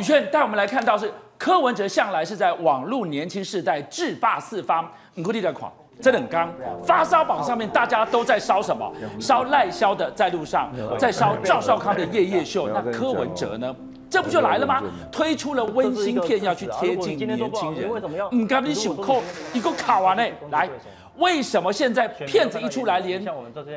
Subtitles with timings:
[0.00, 5.70] 宇轩带我们来看到是柯文哲向来是在网络年轻世代制霸四方，你估计在狂。
[6.00, 6.50] 真的很刚，
[6.82, 8.90] 发烧榜上面大家都在烧什么？
[9.18, 12.70] 烧赖萧的在路上，在烧赵少康的夜夜秀。
[12.70, 13.76] 那柯文哲呢？
[14.08, 14.82] 这不就来了吗？
[15.12, 18.64] 推出了温馨片要去贴近年轻人。
[18.64, 19.22] 你手扣
[19.52, 20.66] 一个卡完嘞，来，
[21.16, 23.22] 为什么现在骗子一出来，连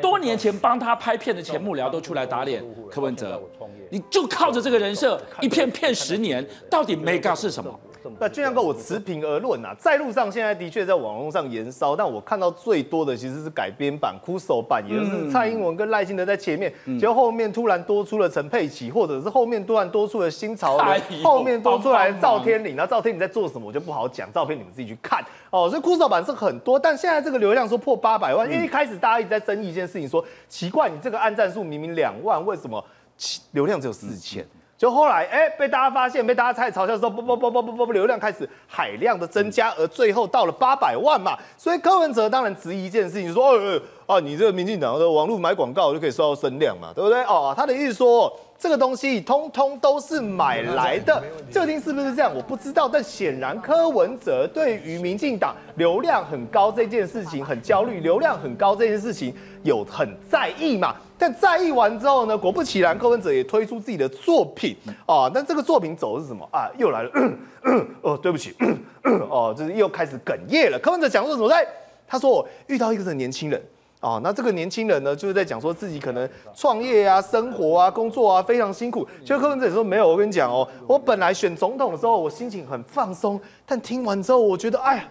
[0.01, 3.41] 多年前帮他拍片的前幕僚都出来打脸柯文哲？
[3.89, 7.79] 你就靠着这个人设，一片骗十年，到底 mega 是什么？
[8.19, 20.77] 那俊亮哥，我持平而论啊，在路上现在的确在网络上延烧，但我看到最多的其实是改编版、酷手版，也就是蔡英文跟赖清德在前面，结果后面突然多出了陈佩琪，或者是后面突然多出了新潮，
[21.23, 25.23] 后面多出来赵天麟，然后赵天麟在做什么我就不好讲，照片你们自己去看。
[25.49, 25.69] 哦。
[25.69, 32.83] 所以酷手版是很多，但现在这个流量说破八百万，因为一开始大家一直在争议一件事情说，说奇怪，你这个按赞数明明两万，为什么？
[33.51, 34.43] 流量只有四千？
[34.83, 41.37] 就后来，哎、欸，被大家发现，被大家开始嘲笑说，不不不不不不不，流量开始海量的增加，而最后到了八百万嘛。
[41.57, 47.23] 所以柯文哲当然质疑一件事情，说，哦，哦，你这个民进党的网络买广告就可以收到声量嘛，对不对？
[47.23, 52.89] 哦，他的意思说，这个东西通通都是买来的，究竟是不是这样，我不知道。
[52.91, 60.93] 但显然柯文哲对于民进党流量很高这件事情很焦虑，流量很高这件事情有很在意嘛。
[61.23, 65.31] 但在意完之后呢，果不其然，柯文哲也推出自己的作品啊。
[65.33, 66.69] 那这个作品走的是什么啊？
[66.77, 67.11] 又来了，
[68.03, 68.53] 哦，对不起，
[69.31, 70.77] 哦，就是又开始哽咽了。
[70.77, 71.47] 柯文哲讲说什么？
[71.47, 71.65] 在
[72.05, 73.63] 他说我遇到一个年轻人
[74.01, 79.07] 啊，那这个年轻人呢，就是在讲说自己可能创业啊、生活啊、工作啊非常辛苦。
[79.23, 85.05] 就柯文哲也说没有，我跟你讲哦，我本来选总统的时候，我心情很放松，但听完之后，我觉得哎呀。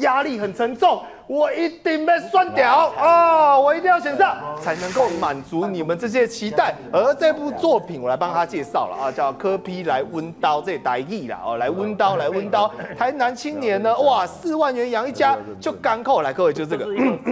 [0.00, 3.58] 压力很沉重，我一定被选掉啊！
[3.58, 6.74] 我一定要选上，才能够满足你们这些期待。
[6.92, 12.70] 而这部作品，我来帮他介绍了啊，叫《柯批来温刀》，这台语啦哦，来温刀，来温刀。
[12.98, 16.86] 台南青年呢， 哇，四万元养一家，就干扣来，各位就这个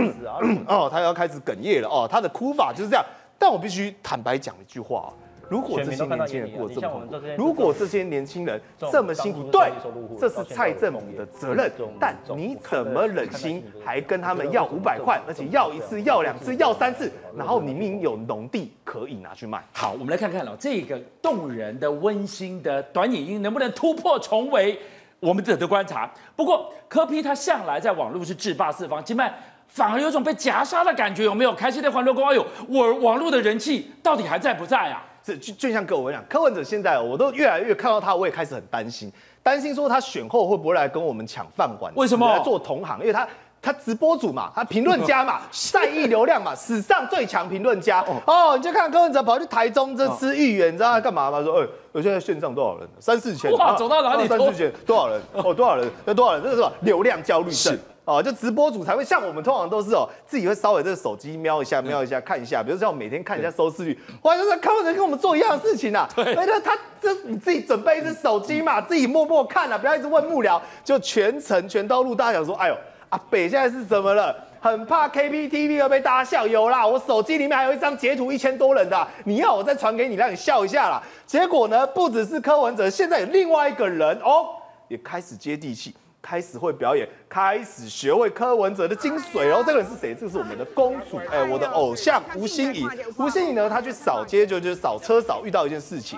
[0.67, 3.05] 哦，他要开始哽咽了哦，他的哭法就是这样。
[3.39, 5.13] 但我必须坦白讲一句话。
[5.49, 8.61] 如果这些年轻人过这么苦，如果这些年轻人
[8.91, 9.71] 这么辛苦，对，
[10.19, 11.71] 这是蔡政府的责任。
[12.01, 19.63] 但你怎么忍心还跟他们要五百块，而且要一次、要两次、要三次，然后你明明有农地可以拿去卖？
[19.73, 24.79] 好，我们来看看哦，这个动人的、温馨的短影音能不能突破重围？
[25.21, 26.11] 我们值得观察。
[26.35, 29.33] 不过柯批他向来在网络是制霸四方，今麦
[29.69, 31.55] 反而有种被夹杀的感觉，有没有？
[31.55, 35.05] 开心的欢乐光，哎呦，我网络的人气到底还在不在啊？
[35.25, 39.13] 是就就像各位讲，柯文哲现在我都越来越看到他，我也开始很担心，
[39.43, 41.93] 担心说他选后会不会来跟我们抢饭碗？
[41.95, 42.29] 为什么？
[42.29, 42.99] 来做同行？
[43.01, 43.27] 因为他
[43.61, 48.57] 他直播主嘛，他评论家嘛， 善意流量嘛，史上最强评论家哦，哦。
[48.57, 51.41] 你就看柯文哲跑去台中这吃芋圆，你知道他干嘛吗？
[51.43, 52.89] 说，哎、欸，我现在线上多少人？
[52.99, 53.53] 三四千。
[53.53, 54.27] 哇，走到哪里？
[54.27, 55.21] 三四千，多少人？
[55.35, 55.89] 哦，多少人？
[56.05, 56.43] 那多少人？
[56.43, 56.73] 这是什么？
[56.81, 57.79] 流量焦虑症。
[58.05, 66.09] 哦，就直播主才会像我们通常都是哦，自己会稍微这个手机瞄一下，瞄一下看一下，比如像我每天看一下收视率，哇，就是柯文哲跟我们做一样的事情啊。
[66.17, 72.15] 对，而且他这你自己准备一只手机嘛，自己默默看啊，不要一直问幕僚，就全程全都录。
[72.15, 72.77] 大家想说，哎呦，
[73.11, 74.35] 阿北现在是怎么了？
[74.61, 76.47] 很怕 KPTV 要被大家笑。
[76.47, 81.03] 有啦，我手机里面还有一张截图，一千多人的，你要我再传给你，让你笑一下啦。
[81.27, 84.47] 结果呢，不只是柯文哲，现在有另外一个人哦，
[84.89, 85.95] 也开始接地气。
[86.23, 89.45] 开始会表演，开始学会柯文哲的精髓。
[89.45, 90.15] 然后这个人是谁？
[90.15, 92.87] 这个是我们的公主，哎，我的偶像吴欣怡。
[93.19, 96.17] 吴欣怡呢，她去扫街，就就是扫车扫，遇到一件事情，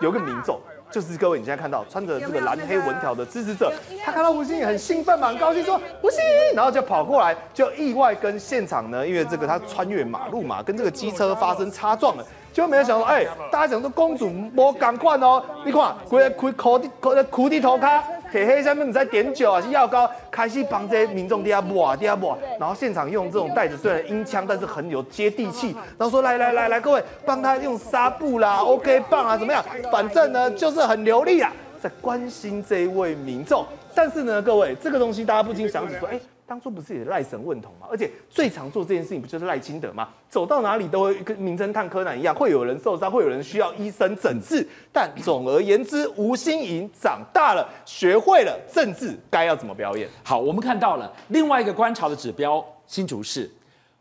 [0.00, 0.58] 有个民众，
[0.90, 3.70] 就是各位你现在看到穿着这个蓝黑纹条的支持者，
[4.02, 12.24] 他看到吴欣怡很兴奋嘛，很高兴说吴欣怡，然后就跑过来，就意外跟现场呢，因为这个他穿越马路嘛，跟这个机车发生擦撞了，
[12.54, 18.02] 就没有想到，哎，大家想说公主莫赶快哦，你看，跪跪磕地磕磕地头卡。
[18.32, 25.76] 铁黑下面你在点酒啊，是药膏，开始帮这些民众底下抹，底下抹，然后现场用这种袋子，虽然音腔，但是很有接地气。
[25.98, 29.62] 然后说来来来来，各位帮他用纱布啦， OK 棒啊，怎么样？
[29.92, 33.66] 反正呢就是很流利啊，在关心这一位民众。
[33.94, 36.18] 但是呢，各位这个东西大家不禁想起说，哎。
[36.52, 37.86] 当初不是也赖神问童吗？
[37.90, 40.10] 而且最常做这件事情不就是赖清德吗？
[40.28, 44.68] 走到哪里都会跟名侦探柯南一样，会有人受伤，会有人需要医生诊治。
[44.92, 50.06] 但总而言之，吴欣盈长大了，学会了政治该要怎么表演。
[50.22, 53.50] 好，我们看到了另外一个观察的指标，新竹市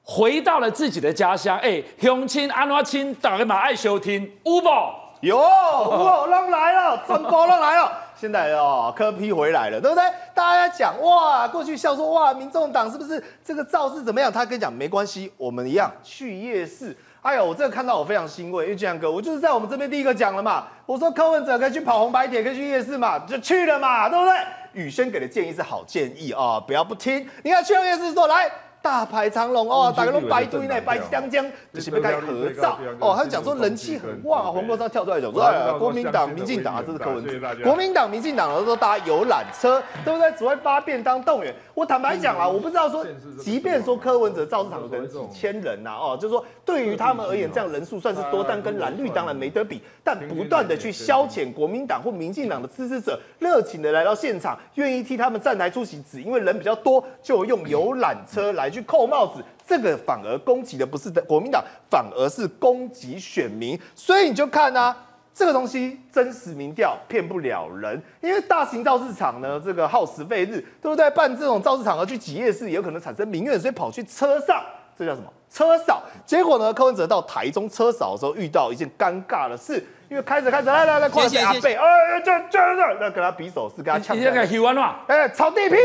[0.03, 1.57] 回到了自己的家乡。
[1.59, 4.29] 哎，乡亲安怎亲，大家嘛爱收听。
[4.43, 7.91] 有宝有，有人来了，真波浪来了。
[8.15, 10.03] 现在哦，柯批回来了，对不对？
[10.33, 14.31] 大家讲哇，过去笑说哇，民众党是不是这个造势怎么样？
[14.31, 20.65] 他跟你讲没关系，我们一样去夜市哎呦，我这个看到我非常欣慰，因为俊阳哥，我就是在我们这边第一个讲了嘛。
[20.87, 24.33] 我说柯文哲可以去跑红白铁，可以去夜市嘛，就去了嘛，对不对？
[24.73, 27.29] 宇轩给的建议是好建议啊、哦，不要不听。
[27.43, 28.51] 你看去了夜市说来。
[28.81, 33.13] 大排长龙哦，大家都排队呢，排江江，就是要开合照哦。
[33.15, 37.63] 他就讲说人气很旺啊，黄国昌跳出来讲说，国民党、民进党啊，这是柯文哲。
[37.63, 40.31] 国民党、民进党都说大家游览车，对不对？
[40.31, 41.53] 只会发便当动员。
[41.81, 43.03] 我坦白讲啊，我不知道说，
[43.39, 49.81] 即便说柯文哲造势场的人几千人呐，哦，就是说对于他们而言，这样人数算是多，但跟蓝绿当然没得比。
[50.03, 58.69] 但不断的去消遣国民党或民进党的支持者，热情的来到现场，愿意替他们站台出席，只因为人比较多，就用游览车来。
[58.69, 63.77] 去扣帽子，这个反而攻击的不是国民党，反而是攻击选民。
[63.95, 64.95] 所以你就看啊，
[65.33, 71.09] 这个东西真实民调骗不了人，因为大型造市场呢，这个耗时费日，对不对？
[71.11, 74.61] 办这种造市场而去挤夜市，也有可能产生民怨，所以跑去车上，
[74.97, 75.31] 这叫什么？
[75.49, 76.03] 车少。
[76.25, 84.17] 结果呢，柯文哲到台中车少的时候，遇到一件尴尬的事，因为开着开着，来来来，跨下阿贝，哎，这这这，那跟他比手势，跟他呛。
[84.17, 84.97] 你这个喜欢吗？
[85.07, 85.75] 哎，草地皮，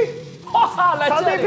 [0.53, 1.45] 哇，炒地皮。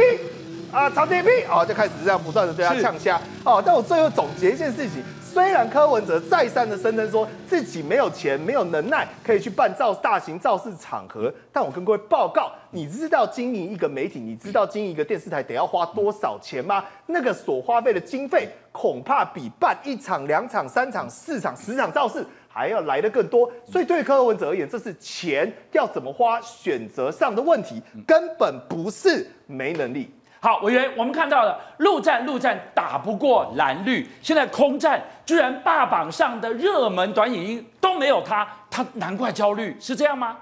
[0.71, 3.59] 啊，曹天平哦，就开始这样不断的对他呛虾哦。
[3.65, 16.83] 但我最后总结一件事情，虽然柯文哲再三的声称说自己没有钱、没有能耐可以去办造大型造势场合，但我跟各位报告，你知道经营一个媒体，你知道经营一个电视台得要花多少钱吗？
[17.05, 23.51] 那个所花费的经费，恐怕比办一场、两场、三场、四场、十场造势还要来得更多。
[23.71, 30.09] 所以对柯文哲而言，这是钱要怎么花选择上的问题，根本不是没能力。
[30.41, 40.37] 好，委员，我们看到了陆战陆战打不过蓝绿，现在空战居然霸榜上的热门短影音都没有他，他难怪焦虑，是这样吗？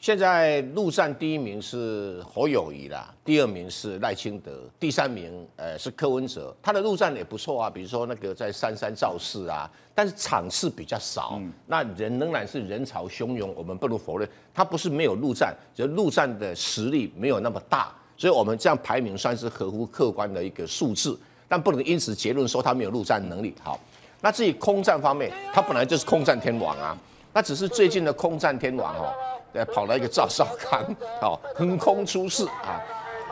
[0.00, 4.50] 现在陆战第一名是侯友谊啦，第二名是赖清德，
[4.80, 17.94] 第三名呃是柯文哲，他的陆战也不错啊，比如说那个在三山造势啊，但是场次比较少，嗯、那人仍然是人潮汹涌，我们不能否认，他不是没有陆战，只是陆战的实力没有那么大。
[18.20, 21.18] 所以，我们这样排名算是合乎客观的一个数字，
[21.48, 23.54] 但不能因此结论说他没有陆战能力。
[23.64, 23.80] 好，
[24.20, 26.94] 那至于空战方面，他本来就是空战天王啊，
[27.32, 29.14] 那只是最近的空战天王哦，
[29.54, 30.84] 呃，跑了一个赵少康，
[31.22, 32.78] 哦，横空出世啊。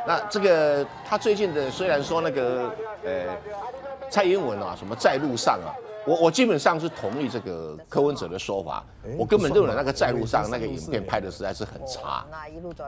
[0.06, 2.72] 那这个他最近的虽然说那个
[3.04, 3.26] 呃
[4.08, 5.68] 蔡英文啊什么在路上啊，
[6.06, 8.82] 我我基本上是同意这个柯文哲的说法，
[9.18, 12.24] 我根本认为那个在路上那个影片拍的实在是很差，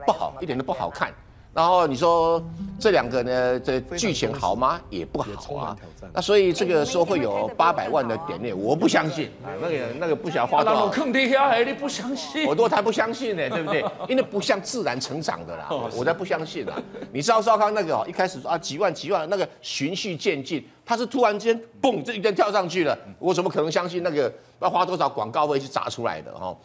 [0.07, 1.13] 不好，一点都不好看。
[1.53, 2.41] 然后你说
[2.79, 4.81] 这两个呢，这剧情好吗？
[4.89, 5.77] 也不好啊。
[6.13, 9.51] 那所以这个说会有八百万的点阅，我不相信啊。
[9.61, 10.89] 那个那个不晓得花多少。
[10.89, 11.57] 坑爹呀！
[11.57, 12.47] 你不相信？
[12.47, 13.85] 我都才不相信呢，对不对？
[14.09, 16.81] 因为不像自然成长的啦，我才不相信啦。
[17.13, 26.57] 你知道赵少康那个哦，一开始说啊几万几万，那个循序渐进，他是突然间嘣这一下跳上去了，我怎么可能相信那个要花多少广告费去砸出来的哦？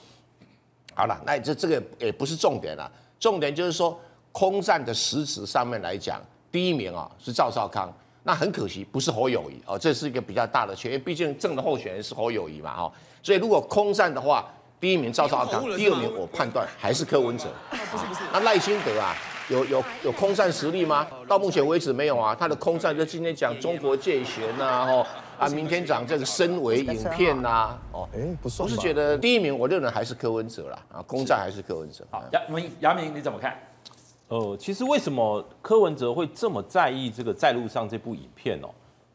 [0.94, 2.90] 好了，那这这个也不是重点了，
[3.20, 4.00] 重点就是说。
[4.36, 6.20] 空战的实质上面来讲，
[6.52, 7.90] 第一名啊是赵少康，
[8.22, 12.92] 那很可惜不是侯友谊哦，这是一个比较大的缺，因为毕竟正的候选人是侯友谊嘛哈，
[13.24, 14.46] 所以如果空战的话，
[14.78, 17.46] 第一名赵少康，第二名我判断还是柯文哲。
[17.70, 19.16] 不是不是那赖清德啊，
[19.48, 21.08] 有有有空战实力吗？
[21.30, 25.06] 到目前为止没有啊，他的空战就今天讲中国介权呐，吼
[25.40, 32.06] 啊，明天讲这个身为影片呐，哦，哎，不是，我是觉得第一名我认为还是柯文哲啦，啊，空战还是柯文哲。
[32.12, 33.58] 好，杨明，杨明你怎么看？
[34.28, 38.70] 呃，其实为什么柯文哲会这么在意这个在路上这部影片哦？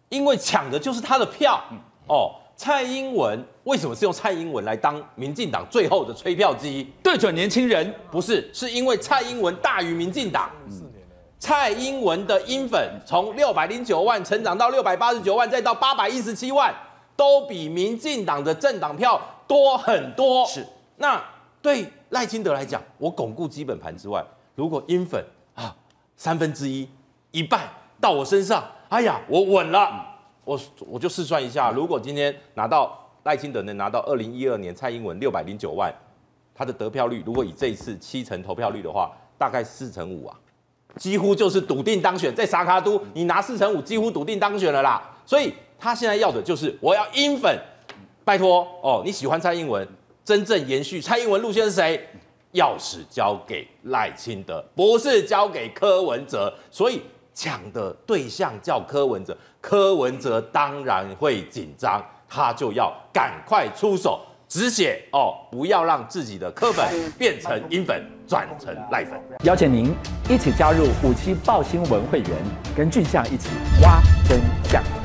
[0.08, 1.60] 因为抢的就是他的票
[2.06, 2.34] 哦。
[2.56, 6.86] 蔡英文为什么是用蔡英文来当民进党最后的吹票机？
[7.02, 7.94] 对准年轻人？
[8.10, 10.50] 不是，是因为蔡英文大于民进党。
[11.38, 16.70] 蔡英文的英粉从六百零九万成长到六百八十九万，再到八百一十七万，
[17.16, 20.44] 都比民进党的政党票多很多。
[20.44, 20.62] 是。
[20.98, 21.18] 那
[21.62, 24.22] 对赖清德来讲，我巩固基本盘之外。
[24.60, 25.24] 如果英粉
[25.54, 25.74] 啊
[26.18, 26.86] 三分之一
[27.30, 27.66] 一半
[27.98, 30.06] 到我身上，哎呀，我稳了。
[30.44, 35.90] 我我就试算一下，如果今天拿到赖清德能拿到二零一二年蔡英文六百零九万，
[36.54, 40.36] 他的得票率如果以这一次七成投票率的话，大概四成五啊，
[40.96, 42.34] 几乎就是笃定当选。
[42.34, 45.02] 在沙卡都，你拿四成五，几乎笃定当选了啦。
[45.24, 47.58] 所以他现在要的就是我要英粉，
[48.26, 49.88] 拜托哦，你喜欢蔡英文，
[50.22, 52.06] 真正延续蔡英文路线是谁？
[52.54, 57.00] 钥匙交给赖清德，不是交给柯文哲，所以
[57.32, 66.84] 抢的对象叫柯文哲，柯文哲当然会紧张，他就要赶快出手止血哦，不要让自己的柯粉
[67.16, 69.18] 变成英粉，转成赖粉。
[69.44, 69.94] 邀请您
[70.28, 72.30] 一起加入五七报新闻会员，
[72.76, 73.48] 跟俊相一起
[73.80, 74.99] 挖真相。